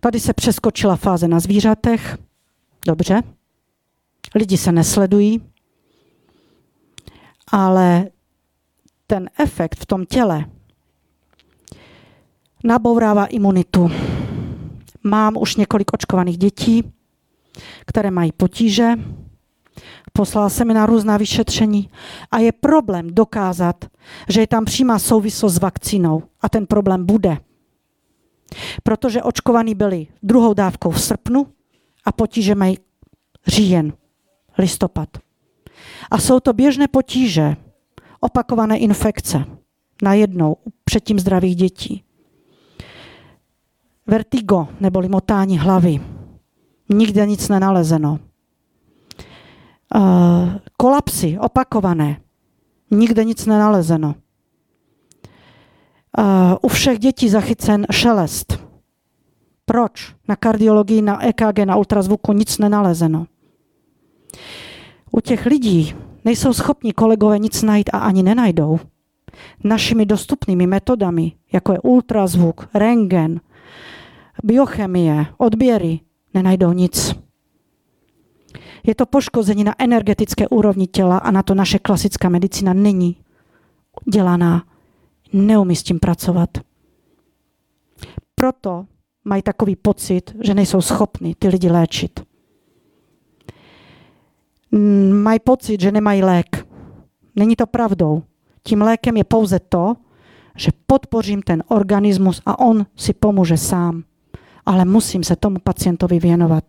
Tady 0.00 0.20
se 0.20 0.32
přeskočila 0.32 0.96
fáze 0.96 1.28
na 1.28 1.40
zvířatech. 1.40 2.18
Dobře. 2.86 3.22
Lidi 4.34 4.56
se 4.56 4.72
nesledují. 4.72 5.42
Ale 7.52 8.08
ten 9.06 9.30
efekt 9.38 9.78
v 9.80 9.86
tom 9.86 10.06
těle 10.06 10.44
nabourává 12.64 13.26
imunitu. 13.26 13.90
Mám 15.02 15.36
už 15.36 15.56
několik 15.56 15.92
očkovaných 15.92 16.38
dětí, 16.38 16.92
které 17.86 18.10
mají 18.10 18.32
potíže, 18.32 18.92
poslal 20.12 20.50
se 20.50 20.64
mi 20.64 20.74
na 20.74 20.86
různá 20.86 21.16
vyšetření 21.16 21.90
a 22.30 22.38
je 22.38 22.52
problém 22.52 23.14
dokázat, 23.14 23.84
že 24.28 24.40
je 24.40 24.46
tam 24.46 24.64
přímá 24.64 24.98
souvislost 24.98 25.54
s 25.54 25.58
vakcínou 25.58 26.22
a 26.40 26.48
ten 26.48 26.66
problém 26.66 27.06
bude. 27.06 27.38
Protože 28.82 29.22
očkovaní 29.22 29.74
byli 29.74 30.06
druhou 30.22 30.54
dávkou 30.54 30.90
v 30.90 31.02
srpnu 31.02 31.46
a 32.04 32.12
potíže 32.12 32.54
mají 32.54 32.78
říjen, 33.46 33.92
listopad. 34.58 35.08
A 36.10 36.18
jsou 36.18 36.40
to 36.40 36.52
běžné 36.52 36.88
potíže, 36.88 37.56
opakované 38.20 38.78
infekce 38.78 39.44
najednou 40.02 40.56
předtím 40.84 41.18
zdravých 41.18 41.56
dětí. 41.56 42.04
Vertigo 44.06 44.68
neboli 44.80 45.08
motání 45.08 45.58
hlavy. 45.58 46.00
Nikde 46.88 47.26
nic 47.26 47.48
nenalezeno 47.48 48.20
kolapsy 50.76 51.38
opakované. 51.38 52.20
Nikde 52.90 53.24
nic 53.24 53.46
nenalezeno. 53.46 54.14
Uh, 56.18 56.24
u 56.62 56.68
všech 56.68 56.98
dětí 56.98 57.28
zachycen 57.28 57.86
šelest. 57.90 58.60
Proč? 59.64 60.14
Na 60.28 60.36
kardiologii, 60.36 61.02
na 61.02 61.24
EKG, 61.24 61.58
na 61.64 61.76
ultrazvuku 61.76 62.32
nic 62.32 62.58
nenalezeno. 62.58 63.26
U 65.10 65.20
těch 65.20 65.46
lidí 65.46 65.94
nejsou 66.24 66.52
schopni 66.52 66.92
kolegové 66.92 67.38
nic 67.38 67.62
najít 67.62 67.90
a 67.92 67.98
ani 67.98 68.22
nenajdou. 68.22 68.78
Našimi 69.64 70.06
dostupnými 70.06 70.66
metodami, 70.66 71.32
jako 71.52 71.72
je 71.72 71.80
ultrazvuk, 71.80 72.68
rengen, 72.74 73.40
biochemie, 74.42 75.26
odběry, 75.38 76.00
nenajdou 76.34 76.72
nic. 76.72 77.23
Je 78.86 78.94
to 78.94 79.06
poškození 79.06 79.64
na 79.64 79.74
energetické 79.78 80.48
úrovni 80.48 80.86
těla 80.86 81.18
a 81.18 81.30
na 81.30 81.42
to 81.42 81.54
naše 81.54 81.78
klasická 81.78 82.28
medicína 82.28 82.72
není 82.72 83.16
dělaná. 84.12 84.64
Neumí 85.32 85.76
s 85.76 85.82
tím 85.82 85.98
pracovat. 85.98 86.48
Proto 88.34 88.86
mají 89.24 89.42
takový 89.42 89.76
pocit, 89.76 90.36
že 90.40 90.54
nejsou 90.54 90.80
schopni 90.80 91.34
ty 91.34 91.48
lidi 91.48 91.70
léčit. 91.70 92.20
Mají 95.22 95.40
pocit, 95.40 95.80
že 95.80 95.92
nemají 95.92 96.22
lék. 96.22 96.66
Není 97.36 97.56
to 97.56 97.66
pravdou. 97.66 98.22
Tím 98.62 98.82
lékem 98.82 99.16
je 99.16 99.24
pouze 99.24 99.58
to, 99.58 99.94
že 100.56 100.70
podpořím 100.86 101.42
ten 101.42 101.62
organismus 101.68 102.42
a 102.46 102.58
on 102.58 102.86
si 102.96 103.12
pomůže 103.12 103.56
sám. 103.56 104.02
Ale 104.66 104.84
musím 104.84 105.24
se 105.24 105.36
tomu 105.36 105.58
pacientovi 105.64 106.18
věnovat. 106.18 106.64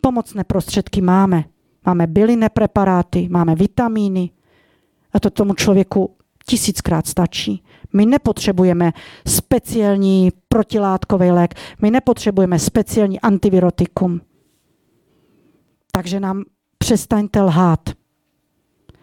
Pomocné 0.00 0.44
prostředky 0.44 1.00
máme. 1.00 1.44
Máme 1.86 2.06
bylinné 2.06 2.48
preparáty, 2.48 3.28
máme 3.28 3.54
vitamíny 3.54 4.30
a 5.12 5.20
to 5.20 5.30
tomu 5.30 5.54
člověku 5.54 6.16
tisíckrát 6.46 7.06
stačí. 7.06 7.62
My 7.92 8.06
nepotřebujeme 8.06 8.92
speciální 9.26 10.32
protilátkový 10.48 11.30
lék, 11.30 11.54
my 11.82 11.90
nepotřebujeme 11.90 12.58
speciální 12.58 13.20
antivirotikum. 13.20 14.20
Takže 15.92 16.20
nám 16.20 16.44
přestaňte 16.78 17.42
lhát. 17.42 17.90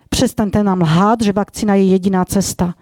Přestaňte 0.09 0.63
nám 0.63 0.81
lhát, 0.81 1.21
že 1.21 1.33
vakcína 1.33 1.75
je 1.75 1.83
jediná 1.83 2.25
cesta. 2.25 2.75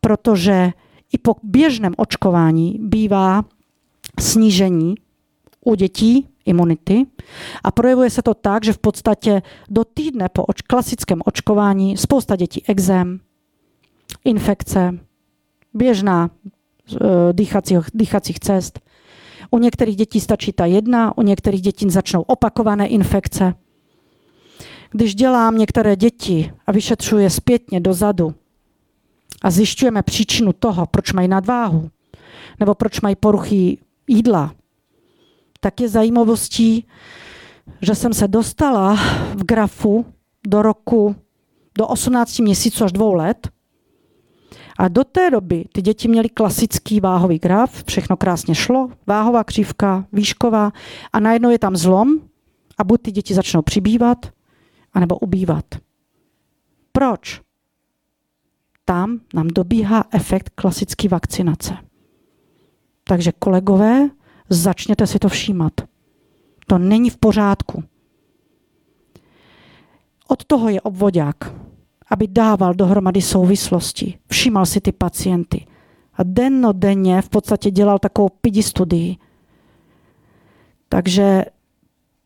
Protože 0.00 0.72
i 1.12 1.18
po 1.18 1.34
běžném 1.42 1.92
očkování 1.96 2.78
bývá 2.80 3.44
snížení 4.20 4.94
u 5.64 5.74
dětí 5.74 6.28
imunity 6.44 7.06
a 7.64 7.70
projevuje 7.70 8.10
se 8.10 8.22
to 8.22 8.34
tak, 8.34 8.64
že 8.64 8.72
v 8.72 8.78
podstatě 8.78 9.42
do 9.68 9.84
týdne 9.84 10.28
po 10.28 10.42
oč- 10.42 10.62
klasickém 10.66 11.20
očkování 11.24 11.96
spousta 11.96 12.36
dětí 12.36 12.62
exém, 12.68 13.20
infekce, 14.24 14.98
běžná 15.74 16.30
e, 16.30 17.32
dýchacích, 17.32 17.78
dýchacích 17.94 18.40
cest. 18.40 18.80
U 19.50 19.58
některých 19.58 19.96
dětí 19.96 20.20
stačí 20.20 20.52
ta 20.52 20.66
jedna, 20.66 21.18
u 21.18 21.22
některých 21.22 21.62
dětí 21.62 21.90
začnou 21.90 22.22
opakované 22.22 22.86
infekce. 22.86 23.54
Když 24.90 25.14
dělám 25.14 25.58
některé 25.58 25.96
děti 25.96 26.52
a 26.66 26.72
vyšetřuje 26.72 27.30
zpětně 27.30 27.80
dozadu 27.80 28.34
a 29.42 29.50
zjišťujeme 29.50 30.02
příčinu 30.02 30.52
toho, 30.52 30.86
proč 30.86 31.12
mají 31.12 31.28
nadváhu, 31.28 31.90
nebo 32.60 32.74
proč 32.74 33.00
mají 33.00 33.16
poruchy 33.16 33.78
jídla, 34.08 34.54
tak 35.60 35.80
je 35.80 35.88
zajímavostí, 35.88 36.86
že 37.82 37.94
jsem 37.94 38.14
se 38.14 38.28
dostala 38.28 38.94
v 39.34 39.44
grafu 39.44 40.06
do 40.46 40.62
roku, 40.62 41.16
do 41.78 41.86
18 41.86 42.38
měsíců 42.38 42.84
až 42.84 42.92
dvou 42.92 43.14
let. 43.14 43.48
A 44.78 44.88
do 44.88 45.04
té 45.04 45.30
doby 45.30 45.64
ty 45.72 45.82
děti 45.82 46.08
měly 46.08 46.28
klasický 46.28 47.00
váhový 47.00 47.38
graf, 47.38 47.84
všechno 47.84 48.16
krásně 48.16 48.54
šlo, 48.54 48.90
váhová 49.06 49.44
křivka, 49.44 50.06
výšková 50.12 50.72
a 51.12 51.20
najednou 51.20 51.50
je 51.50 51.58
tam 51.58 51.76
zlom 51.76 52.08
a 52.78 52.84
buď 52.84 53.02
ty 53.02 53.12
děti 53.12 53.34
začnou 53.34 53.62
přibývat, 53.62 54.26
anebo 54.92 55.18
ubývat. 55.18 55.64
Proč? 56.92 57.40
Tam 58.84 59.20
nám 59.34 59.48
dobíhá 59.48 60.04
efekt 60.10 60.50
klasické 60.54 61.08
vakcinace. 61.08 61.76
Takže 63.04 63.32
kolegové, 63.32 64.10
začněte 64.50 65.06
si 65.06 65.18
to 65.18 65.28
všímat. 65.28 65.72
To 66.66 66.78
není 66.78 67.10
v 67.10 67.16
pořádku. 67.16 67.84
Od 70.28 70.44
toho 70.44 70.68
je 70.68 70.80
obvodák, 70.80 71.54
aby 72.10 72.28
dával 72.28 72.74
dohromady 72.74 73.22
souvislosti, 73.22 74.18
všímal 74.30 74.66
si 74.66 74.80
ty 74.80 74.92
pacienty 74.92 75.66
a 76.14 76.22
dennodenně 76.22 77.22
v 77.22 77.28
podstatě 77.28 77.70
dělal 77.70 77.98
takovou 77.98 78.28
pidi 78.40 78.62
studii. 78.62 79.16
Takže 80.88 81.44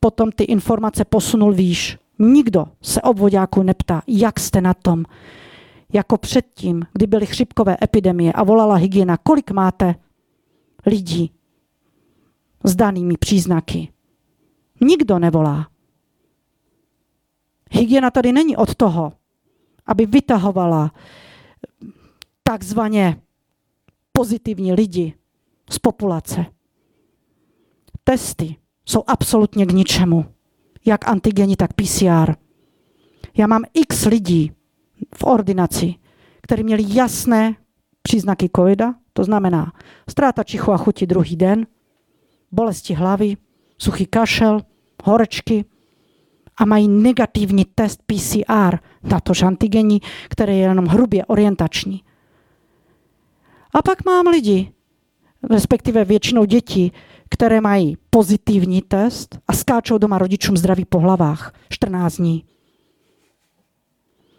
potom 0.01 0.33
ty 0.33 0.45
informace 0.45 1.05
posunul 1.05 1.53
výš. 1.53 1.99
Nikdo 2.19 2.67
se 2.83 3.03
obvodáku 3.03 3.63
neptá, 3.63 4.03
jak 4.07 4.41
jste 4.41 4.61
na 4.61 4.75
tom. 4.75 5.05
Jako 5.93 6.19
předtím, 6.19 6.87
kdy 6.93 7.07
byly 7.07 7.27
chřipkové 7.27 7.77
epidemie 7.83 8.33
a 8.33 8.45
volala 8.45 8.75
hygiena, 8.75 9.17
kolik 9.17 9.51
máte 9.51 9.95
lidí 10.87 11.31
s 12.65 12.77
danými 12.77 13.17
příznaky. 13.17 13.89
Nikdo 14.81 15.19
nevolá. 15.19 15.69
Hygiena 17.71 18.11
tady 18.11 18.33
není 18.33 18.57
od 18.57 18.75
toho, 18.75 19.13
aby 19.87 20.07
vytahovala 20.07 20.93
takzvaně 22.43 23.21
pozitivní 24.13 24.73
lidi 24.73 25.15
z 25.71 25.79
populace. 25.79 26.47
Testy 28.05 28.57
jsou 28.87 29.05
absolutně 29.07 29.67
k 29.67 29.73
ničemu, 29.73 30.25
jak 30.87 31.09
antigeni, 31.09 31.57
tak 31.57 31.73
PCR. 31.73 32.35
Já 33.37 33.47
mám 33.47 33.65
x 33.75 34.05
lidí 34.05 34.53
v 35.15 35.25
ordinaci, 35.25 35.95
kteří 36.43 36.65
měli 36.65 36.85
jasné 36.87 37.57
příznaky 38.03 38.51
covida, 38.57 38.95
to 39.13 39.25
znamená 39.25 39.73
ztráta 40.11 40.45
čichu 40.45 40.73
a 40.73 40.77
chuti 40.77 41.07
druhý 41.07 41.37
den, 41.37 41.67
bolesti 42.55 42.95
hlavy, 42.95 43.37
suchý 43.79 44.07
kašel, 44.07 44.61
horečky 45.05 45.65
a 46.57 46.65
mají 46.65 46.89
negativní 46.89 47.65
test 47.75 48.01
PCR, 48.07 48.77
natož 49.03 49.43
antigení, 49.43 50.01
který 50.29 50.53
je 50.53 50.59
jenom 50.59 50.87
hrubě 50.87 51.25
orientační. 51.25 52.03
A 53.75 53.83
pak 53.83 54.05
mám 54.05 54.27
lidi, 54.27 54.73
respektive 55.51 56.05
většinou 56.05 56.45
děti, 56.45 56.91
které 57.31 57.61
mají 57.61 57.97
pozitivní 58.11 58.83
test 58.83 59.39
a 59.49 59.53
skáčou 59.53 59.99
doma 59.99 60.19
rodičům 60.19 60.57
zdraví 60.57 60.85
po 60.85 60.99
hlavách 60.99 61.53
14 61.69 62.17
dní. 62.17 62.45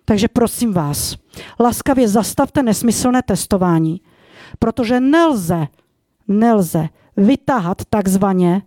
Takže 0.06 0.28
prosím 0.28 0.74
vás, 0.74 1.16
laskavě 1.60 2.08
zastavte 2.08 2.64
nesmyslné 2.64 3.22
testování, 3.22 4.02
protože 4.60 5.00
nelze, 5.00 5.68
nelze 6.28 6.90
vytáhat 7.18 7.82
takzvaně 7.90 8.62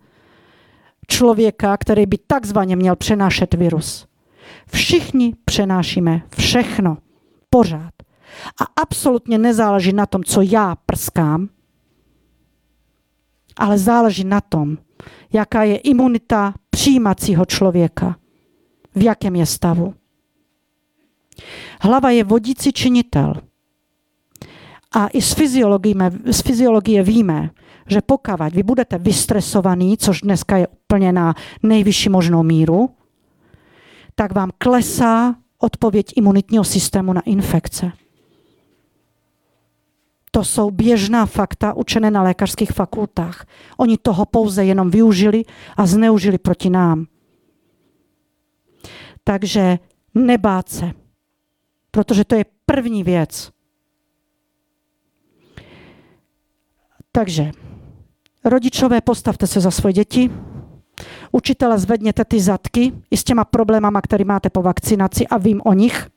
člověka, 1.08 1.76
který 1.76 2.06
by 2.06 2.18
takzvaně 2.26 2.76
měl 2.76 2.96
přenášet 2.96 3.54
virus. 3.54 4.06
Všichni 4.72 5.34
přenášíme 5.44 6.22
všechno. 6.38 6.98
Pořád. 7.50 7.92
A 8.60 8.64
absolutně 8.82 9.38
nezáleží 9.38 9.92
na 9.92 10.06
tom, 10.06 10.24
co 10.24 10.42
já 10.42 10.76
prskám, 10.86 11.48
ale 13.56 13.78
záleží 13.78 14.24
na 14.24 14.40
tom, 14.40 14.78
jaká 15.32 15.62
je 15.62 15.76
imunita 15.76 16.54
přijímacího 16.70 17.44
člověka, 17.44 18.16
v 18.94 19.02
jakém 19.02 19.36
je 19.36 19.46
stavu. 19.46 19.94
Hlava 21.80 22.10
je 22.10 22.24
vodící 22.24 22.72
činitel. 22.72 23.34
A 24.92 25.06
i 25.06 25.22
z 25.22 25.32
fyziologie, 25.34 25.94
z 26.30 26.40
fyziologie 26.42 27.02
víme, 27.02 27.50
že 27.86 28.00
pokud 28.00 28.52
vy 28.52 28.62
budete 28.62 28.98
vystresovaný, 28.98 29.96
což 29.96 30.20
dneska 30.20 30.56
je 30.56 30.68
úplně 30.68 31.12
na 31.12 31.34
nejvyšší 31.62 32.08
možnou 32.08 32.42
míru, 32.42 32.90
tak 34.14 34.34
vám 34.34 34.50
klesá 34.58 35.34
odpověď 35.58 36.12
imunitního 36.16 36.64
systému 36.64 37.12
na 37.12 37.20
infekce. 37.20 37.92
To 40.30 40.44
jsou 40.44 40.70
běžná 40.70 41.26
fakta 41.26 41.74
učené 41.74 42.10
na 42.10 42.22
lékařských 42.22 42.72
fakultách. 42.72 43.46
Oni 43.76 43.98
toho 43.98 44.26
pouze 44.26 44.64
jenom 44.64 44.90
využili 44.90 45.44
a 45.76 45.86
zneužili 45.86 46.38
proti 46.38 46.70
nám. 46.70 47.06
Takže 49.24 49.78
nebát 50.14 50.68
se, 50.68 50.92
protože 51.90 52.24
to 52.24 52.34
je 52.34 52.44
první 52.66 53.02
věc. 53.02 53.50
Takže 57.18 57.50
Rodičové, 58.44 59.00
postavte 59.00 59.46
se 59.46 59.60
za 59.60 59.70
svoje 59.70 59.92
děti. 59.92 60.30
Učitele, 61.32 61.78
zvedněte 61.78 62.24
ty 62.24 62.40
zadky 62.40 62.92
i 63.10 63.16
s 63.16 63.24
těma 63.24 63.44
problémama, 63.44 64.00
které 64.00 64.24
máte 64.24 64.50
po 64.50 64.62
vakcinaci 64.62 65.26
a 65.26 65.38
vím 65.38 65.60
o 65.64 65.72
nich. 65.72 66.08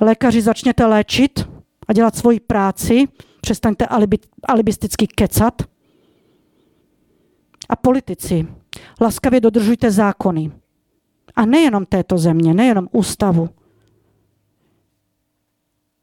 Lékaři, 0.00 0.42
začněte 0.42 0.86
léčit 0.86 1.48
a 1.88 1.92
dělat 1.92 2.16
svoji 2.16 2.40
práci. 2.40 3.08
Přestaňte 3.40 3.86
alibi, 3.86 4.18
alibisticky 4.48 5.06
kecat. 5.06 5.62
A 7.68 7.76
politici, 7.76 8.46
laskavě 9.00 9.40
dodržujte 9.40 9.90
zákony. 9.90 10.52
A 11.36 11.46
nejenom 11.46 11.86
této 11.86 12.18
země, 12.18 12.54
nejenom 12.54 12.88
ústavu, 12.92 13.48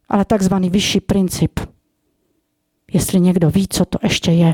ale 0.09 0.25
takzvaný 0.25 0.69
vyšší 0.69 0.99
princip 0.99 1.59
jestli 2.93 3.19
někdo 3.19 3.49
ví, 3.49 3.67
co 3.67 3.85
to 3.85 3.99
ještě 4.03 4.31
je. 4.31 4.53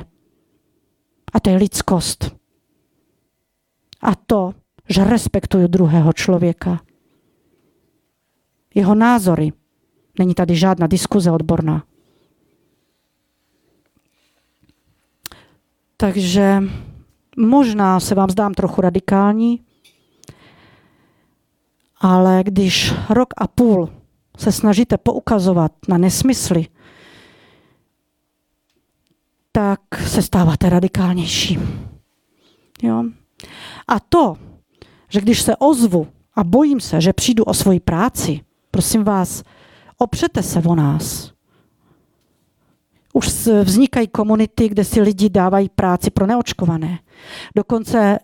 A 1.34 1.40
to 1.40 1.50
je 1.50 1.58
lidskost. 1.58 2.36
A 4.02 4.16
to, 4.16 4.54
že 4.90 5.04
respektuju 5.04 5.68
druhého 5.68 6.14
člověka. 6.14 6.82
Jeho 8.76 8.96
názory. 8.96 9.54
Není 10.20 10.34
tady 10.34 10.56
žádná 10.56 10.88
diskuze 10.88 11.32
odborná. 11.32 11.84
Takže 15.98 16.64
možná 17.38 18.00
se 18.00 18.16
vám 18.16 18.30
zdám 18.30 18.54
trochu 18.54 18.82
radikální, 18.82 19.66
ale 21.98 22.44
když 22.44 22.94
rok 23.10 23.34
a 23.38 23.48
půl 23.48 23.90
se 24.38 24.52
snažíte 24.52 24.98
poukazovat 24.98 25.72
na 25.88 25.98
nesmysly, 25.98 26.68
tak 29.56 29.80
se 30.08 30.22
stáváte 30.22 30.70
radikálnější. 30.70 31.60
Jo? 32.84 33.04
A 33.88 34.00
to, 34.00 34.36
že 35.10 35.22
když 35.22 35.42
se 35.42 35.56
ozvu 35.56 36.08
a 36.36 36.44
bojím 36.44 36.80
se, 36.80 37.02
že 37.02 37.14
přijdu 37.14 37.44
o 37.44 37.54
svoji 37.54 37.80
práci, 37.80 38.42
prosím 38.72 39.04
vás, 39.04 39.44
opřete 39.98 40.44
se 40.44 40.60
o 40.60 40.76
nás. 40.76 41.32
Už 43.14 43.48
vznikají 43.64 44.08
komunity, 44.08 44.70
kde 44.70 44.84
si 44.84 45.02
lidi 45.02 45.30
dávají 45.30 45.70
práci 45.70 46.12
pro 46.12 46.28
neočkované. 46.28 47.00
Dokonce 47.56 48.20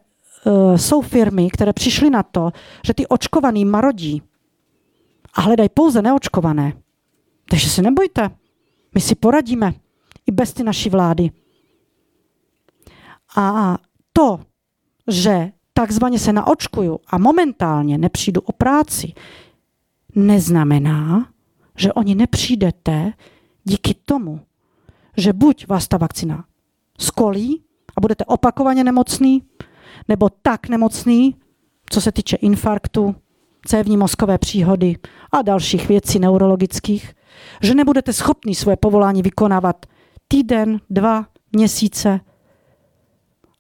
uh, 0.46 0.76
jsou 0.76 1.02
firmy, 1.02 1.50
které 1.50 1.74
přišly 1.74 2.10
na 2.10 2.24
to, 2.24 2.52
že 2.86 2.94
ty 2.94 3.08
očkovaný 3.08 3.65
marodí 3.65 4.22
a 5.34 5.41
hledají 5.41 5.70
pouze 5.70 6.02
neočkované. 6.02 6.74
Takže 7.50 7.70
se 7.70 7.82
nebojte, 7.82 8.30
my 8.96 9.02
si 9.02 9.15
poradíme 9.15 9.74
i 10.32 10.34
bez 10.34 10.54
ty 10.54 10.63
naší 10.63 10.89
vlády. 10.89 11.32
A 13.38 13.78
to, 14.13 14.39
že 15.08 15.52
takzvaně 15.74 16.20
se 16.20 16.34
naočkuju 16.34 17.00
a 17.08 17.17
momentálně 17.17 17.98
nepřijdu 17.98 18.41
o 18.41 18.52
práci, 18.52 19.13
neznamená, 20.15 21.28
že 21.78 21.94
oni 21.94 22.15
nepřijdete 22.15 23.13
díky 23.63 23.94
tomu, 23.94 24.39
že 25.17 25.34
buď 25.34 25.67
vás 25.67 25.88
ta 25.88 25.98
vakcina 25.98 26.46
skolí 27.00 27.63
a 27.98 28.02
budete 28.02 28.26
opakovaně 28.26 28.84
nemocný, 28.84 29.44
nebo 30.08 30.30
tak 30.41 30.70
nemocný, 30.70 31.36
co 31.89 32.02
se 32.02 32.12
týče 32.12 32.36
infarktu, 32.36 33.15
cévní 33.65 33.98
mozkové 33.98 34.38
příhody 34.38 34.96
a 35.32 35.41
dalších 35.41 35.88
věcí 35.88 36.20
neurologických, 36.20 37.13
že 37.62 37.76
nebudete 37.76 38.13
schopni 38.13 38.56
svoje 38.56 38.78
povolání 38.78 39.22
vykonávat 39.22 39.86
týden, 40.32 40.80
dva, 40.89 41.26
měsíce, 41.52 42.20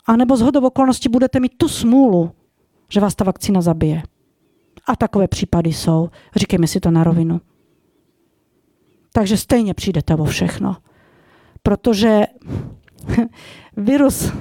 a 0.05 0.15
nebo 0.15 0.37
z 0.37 0.41
hodou 0.41 0.65
okolností 0.65 1.09
budete 1.09 1.39
mít 1.39 1.57
tu 1.57 1.67
smůlu, 1.69 2.31
že 2.89 2.99
vás 2.99 3.15
ta 3.15 3.23
vakcína 3.23 3.61
zabije. 3.61 4.03
A 4.87 4.95
takové 4.95 5.27
případy 5.27 5.73
jsou. 5.73 6.09
Říkejme 6.35 6.67
si 6.67 6.79
to 6.79 6.91
na 6.91 7.03
rovinu. 7.03 7.41
Takže 9.13 9.37
stejně 9.37 9.73
přijdete 9.73 10.15
o 10.15 10.25
všechno. 10.25 10.77
Protože 11.63 12.21
virus 13.77 14.31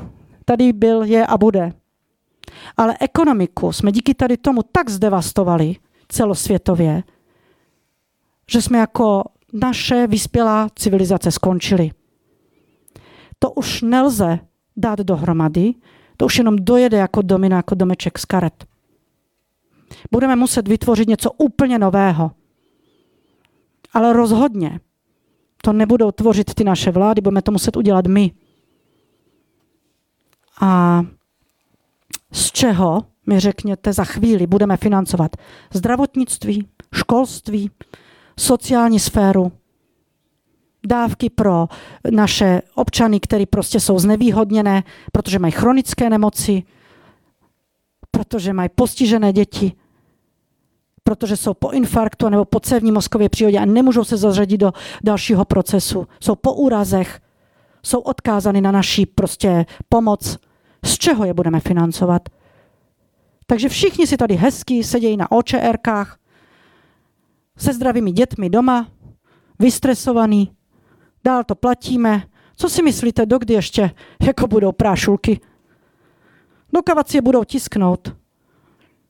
tady 0.45 0.73
byl, 0.73 1.03
je 1.03 1.27
a 1.27 1.39
bude. 1.39 1.73
Ale 2.77 2.97
ekonomiku 3.01 3.73
jsme 3.73 3.93
díky 3.93 4.15
tady 4.15 4.37
tomu 4.37 4.63
tak 4.63 4.91
zdevastovali 4.91 5.77
celosvětově, 6.09 7.03
že 8.51 8.63
jsme 8.63 8.79
jako 8.79 9.25
naše 9.53 10.07
vyspělá 10.07 10.69
civilizace 10.75 11.31
skončili. 11.31 11.91
To 13.43 13.51
už 13.51 13.83
nelze 13.83 14.39
dát 14.77 14.99
dohromady, 14.99 15.75
to 16.17 16.27
už 16.27 16.39
jenom 16.39 16.57
dojede 16.57 16.97
jako 16.97 17.23
domino, 17.23 17.57
jako 17.57 17.75
domeček 17.75 18.19
z 18.19 18.25
karet. 18.25 18.67
Budeme 20.11 20.37
muset 20.37 20.69
vytvořit 20.69 21.09
něco 21.09 21.33
úplně 21.33 21.79
nového. 21.79 22.31
Ale 23.93 24.13
rozhodně 24.13 24.81
to 25.63 25.73
nebudou 25.73 26.11
tvořit 26.11 26.55
ty 26.55 26.65
naše 26.65 26.91
vlády, 26.91 27.21
budeme 27.21 27.43
to 27.43 27.53
muset 27.53 27.77
udělat 27.77 28.07
my. 28.07 28.33
A 30.61 31.03
z 32.33 32.53
čeho, 32.53 33.05
mi 33.27 33.41
řekněte, 33.41 33.93
za 33.93 34.05
chvíli 34.05 34.47
budeme 34.47 34.77
financovat 34.77 35.37
zdravotnictví, 35.75 36.69
školství, 36.95 37.71
sociální 38.39 39.01
sféru, 39.01 39.53
dávky 40.87 41.31
pro 41.31 41.69
naše 42.11 42.63
občany, 42.75 43.21
které 43.21 43.47
prostě 43.47 43.81
jsou 43.81 43.99
znevýhodněné, 43.99 44.83
protože 45.13 45.39
mají 45.39 45.53
chronické 45.53 46.11
nemoci, 46.11 46.63
protože 48.11 48.53
mají 48.53 48.69
postižené 48.75 49.33
děti, 49.33 49.73
protože 51.03 51.37
jsou 51.37 51.55
po 51.55 51.71
infarktu 51.71 52.29
nebo 52.29 52.45
po 52.45 52.61
cévní 52.61 52.93
mozkové 52.93 53.29
příhodě 53.29 53.59
a 53.59 53.65
nemůžou 53.65 54.05
se 54.05 54.17
zařadit 54.17 54.59
do 54.59 54.73
dalšího 55.05 55.45
procesu. 55.45 56.07
Jsou 56.21 56.35
po 56.35 56.55
úrazech, 56.55 57.21
jsou 57.83 58.01
odkázány 58.01 58.61
na 58.61 58.73
naší 58.73 59.07
prostě 59.07 59.67
pomoc. 59.89 60.39
Z 60.85 60.99
čeho 60.99 61.25
je 61.25 61.35
budeme 61.35 61.61
financovat? 61.61 62.29
Takže 63.47 63.69
všichni 63.69 64.07
si 64.07 64.17
tady 64.17 64.35
hezky 64.35 64.85
sedějí 64.85 65.17
na 65.17 65.33
OČRkách 65.33 66.19
se 67.59 67.73
zdravými 67.73 68.13
dětmi 68.13 68.51
doma, 68.51 68.89
vystresovaný, 69.59 70.51
dál 71.25 71.45
to 71.45 71.55
platíme. 71.55 72.23
Co 72.57 72.69
si 72.69 72.83
myslíte, 72.83 73.27
dokdy 73.27 73.55
ještě 73.55 73.91
jako 74.23 74.47
budou 74.47 74.73
prášulky? 74.73 75.41
Dokávat 76.73 77.09
si 77.09 77.17
je 77.17 77.23
budou 77.23 77.45
tisknout. 77.45 78.17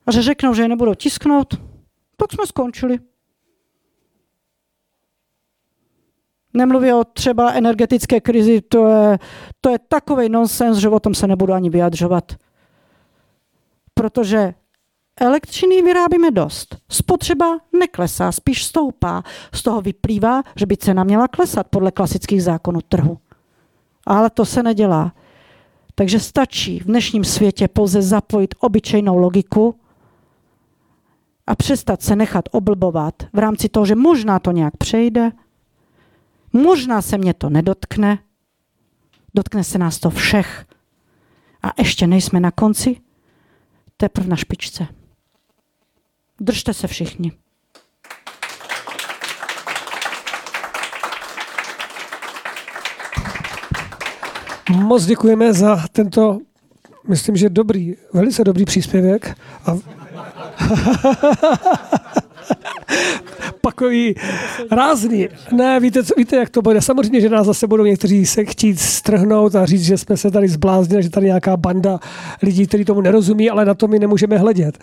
A 0.07 0.13
že 0.13 0.23
řeknou, 0.23 0.55
že 0.55 0.63
je 0.63 0.69
nebudou 0.69 0.95
tisknout, 0.95 1.55
tak 2.17 2.33
jsme 2.33 2.47
skončili. 2.47 2.99
Nemluví 6.55 6.93
o 6.93 7.05
třeba 7.05 7.53
energetické 7.53 8.21
krizi, 8.21 8.61
to 8.61 8.87
je, 8.87 9.19
to 9.61 9.71
je 9.71 9.79
takový 9.79 10.29
nonsens, 10.29 10.79
že 10.79 10.89
o 10.89 11.01
tom 11.01 11.15
se 11.15 11.27
nebudu 11.27 11.53
ani 11.53 11.71
vyjadřovat. 11.71 12.37
Protože 13.95 14.55
elektřiny 15.21 15.83
vyrábíme 15.83 16.31
dost. 16.31 16.77
Spotřeba 16.89 17.59
neklesá, 17.79 18.33
spíš 18.33 18.65
stoupá. 18.65 19.23
Z 19.55 19.63
toho 19.63 19.81
vyplývá, 19.81 20.43
že 20.57 20.67
by 20.67 20.77
cena 20.77 21.05
měla 21.05 21.29
klesat 21.29 21.67
podle 21.69 21.91
klasických 21.91 22.43
zákonů 22.43 22.81
trhu. 22.89 23.19
Ale 24.07 24.31
to 24.31 24.45
se 24.45 24.63
nedělá. 24.63 25.13
Takže 25.95 26.21
stačí 26.21 26.81
v 26.81 26.85
dnešním 26.85 27.25
světě 27.25 27.69
pouze 27.69 28.03
zapojit 28.03 28.55
obyčejnou 28.61 29.17
logiku 29.19 29.75
a 31.47 31.55
přestat 31.55 32.03
se 32.03 32.17
nechat 32.17 32.45
oblbovat 32.51 33.15
v 33.33 33.39
rámci 33.39 33.69
toho, 33.69 33.87
že 33.87 33.95
možná 33.95 34.39
to 34.39 34.51
nějak 34.51 34.77
přejde, 34.77 35.31
možná 36.53 37.03
se 37.03 37.19
mě 37.19 37.35
to 37.35 37.51
nedotkne, 37.51 38.19
dotkne 39.35 39.65
se 39.65 39.79
nás 39.79 39.99
to 39.99 40.11
všech. 40.11 40.67
A 41.63 41.73
ještě 41.79 42.07
nejsme 42.07 42.41
na 42.41 42.51
konci, 42.51 43.01
teprve 43.97 44.29
na 44.29 44.37
špičce. 44.37 45.00
Držte 46.41 46.75
se 46.75 46.87
všichni. 46.87 47.33
Moc 54.71 55.05
děkujeme 55.05 55.53
za 55.53 55.85
tento, 55.93 56.39
myslím, 57.09 57.37
že 57.37 57.49
dobrý, 57.49 57.95
velice 58.13 58.45
dobrý 58.45 58.65
příspěvek. 58.65 59.39
A... 59.67 59.77
Pakový 63.61 64.15
rázný. 64.71 65.29
Ne, 65.53 65.81
víte, 65.81 66.05
co, 66.05 66.15
víte, 66.17 66.37
jak 66.37 66.51
to 66.51 66.63
bude. 66.63 66.81
Samozřejmě, 66.81 67.21
že 67.21 67.29
nás 67.29 67.47
zase 67.47 67.67
budou 67.67 67.85
někteří 67.85 68.27
se 68.27 68.45
chtít 68.45 68.81
strhnout 68.81 69.55
a 69.55 69.67
říct, 69.67 69.85
že 69.85 69.99
jsme 69.99 70.17
se 70.17 70.31
tady 70.31 70.49
zbláznili, 70.49 71.03
že 71.03 71.11
tady 71.11 71.27
nějaká 71.27 71.57
banda 71.57 71.99
lidí, 72.43 72.67
kteří 72.67 72.85
tomu 72.85 73.01
nerozumí, 73.01 73.51
ale 73.51 73.65
na 73.65 73.75
to 73.75 73.89
my 73.89 73.99
nemůžeme 73.99 74.39
hledět. 74.39 74.79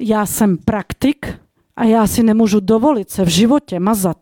Já 0.00 0.26
jsem 0.26 0.56
praktik 0.56 1.34
a 1.76 1.84
já 1.84 2.06
si 2.06 2.22
nemůžu 2.22 2.60
dovolit 2.60 3.10
se 3.10 3.24
v 3.24 3.28
životě 3.28 3.80
mazat. 3.80 4.18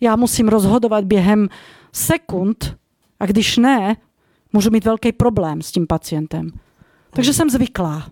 Já 0.00 0.16
musím 0.16 0.48
rozhodovat 0.48 1.04
během 1.04 1.48
sekund 1.92 2.76
a 3.20 3.26
když 3.26 3.56
ne, 3.56 3.96
můžu 4.52 4.70
mít 4.70 4.84
velký 4.84 5.12
problém 5.12 5.62
s 5.62 5.72
tím 5.72 5.86
pacientem. 5.86 6.50
Takže 7.10 7.34
jsem 7.34 7.50
zvyklá. 7.50 8.06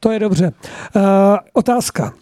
To 0.00 0.10
je 0.10 0.18
dobře. 0.18 0.52
Uh, 0.96 1.02
otázka. 1.52 2.12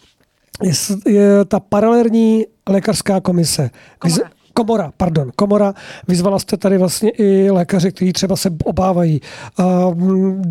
Je, 0.63 0.71
je 1.11 1.45
ta 1.45 1.59
paralelní 1.59 2.45
lékařská 2.69 3.21
komise. 3.21 3.69
Komora. 3.99 4.29
Komora, 4.53 4.91
pardon, 4.97 5.31
komora. 5.35 5.73
Vyzvala 6.07 6.39
jste 6.39 6.57
tady 6.57 6.77
vlastně 6.77 7.09
i 7.09 7.51
lékaře, 7.51 7.91
kteří 7.91 8.13
třeba 8.13 8.35
se 8.35 8.49
obávají. 8.63 9.21
Uh, 9.59 10.41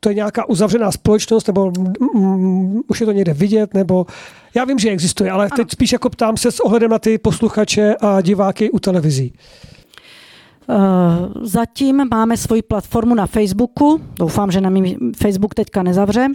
to 0.00 0.08
je 0.08 0.14
nějaká 0.14 0.48
uzavřená 0.48 0.92
společnost, 0.92 1.46
nebo 1.46 1.72
mm, 2.14 2.80
už 2.88 3.00
je 3.00 3.06
to 3.06 3.12
někde 3.12 3.34
vidět, 3.34 3.74
nebo 3.74 4.06
já 4.54 4.64
vím, 4.64 4.78
že 4.78 4.90
existuje, 4.90 5.30
ale 5.30 5.44
ano. 5.44 5.56
teď 5.56 5.70
spíš 5.70 5.92
jako 5.92 6.10
ptám 6.10 6.36
se 6.36 6.52
s 6.52 6.60
ohledem 6.60 6.90
na 6.90 6.98
ty 6.98 7.18
posluchače 7.18 7.94
a 8.00 8.20
diváky 8.20 8.70
u 8.70 8.78
televizí. 8.78 9.32
Uh, 10.66 10.76
zatím 11.42 12.02
máme 12.10 12.36
svoji 12.36 12.62
platformu 12.62 13.14
na 13.14 13.26
Facebooku. 13.26 14.00
Doufám, 14.18 14.50
že 14.50 14.60
na 14.60 14.70
mý 14.70 14.96
Facebook 15.16 15.54
teďka 15.54 15.82
nezavře. 15.82 16.26
Uh, 16.26 16.34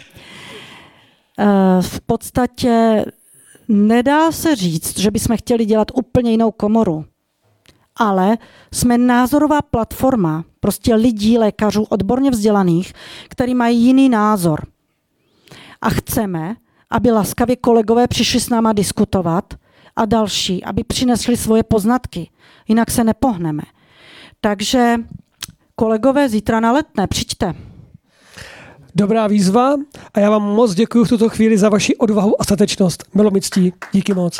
v 1.81 2.01
podstatě 2.01 3.05
nedá 3.67 4.31
se 4.31 4.55
říct, 4.55 4.99
že 4.99 5.11
bychom 5.11 5.37
chtěli 5.37 5.65
dělat 5.65 5.87
úplně 5.93 6.31
jinou 6.31 6.51
komoru. 6.51 7.05
Ale 7.95 8.37
jsme 8.73 8.97
názorová 8.97 9.61
platforma, 9.61 10.45
prostě 10.59 10.95
lidí, 10.95 11.37
lékařů, 11.37 11.83
odborně 11.83 12.31
vzdělaných, 12.31 12.93
který 13.29 13.55
mají 13.55 13.81
jiný 13.85 14.09
názor. 14.09 14.65
A 15.81 15.89
chceme, 15.89 16.55
aby 16.89 17.11
laskavě 17.11 17.55
kolegové 17.55 18.07
přišli 18.07 18.39
s 18.39 18.49
náma 18.49 18.73
diskutovat 18.73 19.53
a 19.95 20.05
další, 20.05 20.63
aby 20.63 20.83
přinesli 20.83 21.37
svoje 21.37 21.63
poznatky. 21.63 22.29
Jinak 22.67 22.91
se 22.91 23.03
nepohneme. 23.03 23.63
Takže 24.41 24.95
kolegové, 25.75 26.29
zítra 26.29 26.59
na 26.59 26.71
letné, 26.71 27.07
přijďte. 27.07 27.53
Dobrá 28.95 29.27
výzva 29.27 29.75
a 30.13 30.19
já 30.19 30.29
vám 30.29 30.41
moc 30.41 30.73
děkuji 30.73 31.05
v 31.05 31.09
tuto 31.09 31.29
chvíli 31.29 31.57
za 31.57 31.69
vaši 31.69 31.95
odvahu 31.95 32.41
a 32.41 32.43
statečnost. 32.43 33.03
Bylo 33.13 33.31
mi 33.31 33.41
ctí. 33.41 33.73
Díky 33.91 34.13
moc. 34.13 34.39